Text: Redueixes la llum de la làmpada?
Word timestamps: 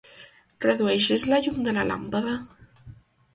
Redueixes 0.63 1.25
la 1.33 1.39
llum 1.49 1.59
de 1.67 1.75
la 1.77 1.85
làmpada? 1.91 2.33